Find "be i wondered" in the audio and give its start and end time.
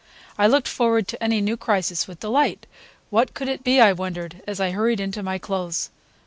3.63-4.41